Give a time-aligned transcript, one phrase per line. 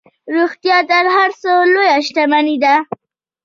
[0.35, 2.75] روغتیا تر هر څه لویه شتمني ده.